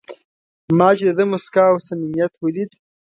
[0.77, 2.71] ما چې د ده موسکا او صمیمیت ولید.